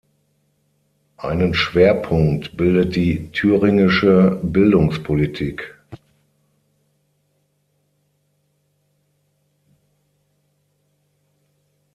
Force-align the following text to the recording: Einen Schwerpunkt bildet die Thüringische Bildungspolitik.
Einen 1.17 1.53
Schwerpunkt 1.53 2.57
bildet 2.57 2.95
die 2.95 3.29
Thüringische 3.33 4.39
Bildungspolitik. 4.41 5.75